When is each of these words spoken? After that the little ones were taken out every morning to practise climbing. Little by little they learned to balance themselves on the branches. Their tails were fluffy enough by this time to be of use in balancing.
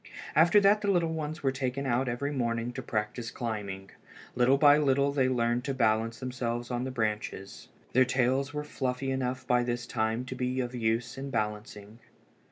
After 0.35 0.59
that 0.61 0.81
the 0.81 0.89
little 0.89 1.13
ones 1.13 1.43
were 1.43 1.51
taken 1.51 1.85
out 1.85 2.09
every 2.09 2.31
morning 2.31 2.73
to 2.73 2.81
practise 2.81 3.29
climbing. 3.29 3.91
Little 4.33 4.57
by 4.57 4.79
little 4.79 5.11
they 5.11 5.29
learned 5.29 5.63
to 5.65 5.75
balance 5.75 6.19
themselves 6.19 6.71
on 6.71 6.85
the 6.85 6.89
branches. 6.89 7.67
Their 7.93 8.03
tails 8.05 8.51
were 8.51 8.63
fluffy 8.63 9.11
enough 9.11 9.45
by 9.45 9.61
this 9.61 9.85
time 9.85 10.25
to 10.25 10.33
be 10.33 10.59
of 10.59 10.73
use 10.73 11.19
in 11.19 11.29
balancing. 11.29 11.99